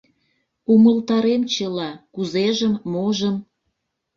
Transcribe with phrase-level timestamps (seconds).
[0.71, 3.35] Умылтарем чыла кузежым, можым.